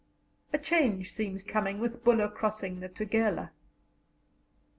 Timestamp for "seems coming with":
1.11-2.03